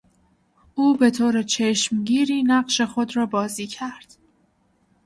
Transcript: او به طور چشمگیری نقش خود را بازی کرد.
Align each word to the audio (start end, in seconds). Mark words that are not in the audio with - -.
او 0.75 0.97
به 0.97 1.11
طور 1.11 1.41
چشمگیری 1.43 2.43
نقش 2.43 2.81
خود 2.81 3.15
را 3.15 3.25
بازی 3.25 3.67
کرد. 3.67 4.15